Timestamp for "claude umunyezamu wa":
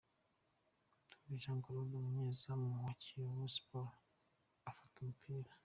1.63-2.93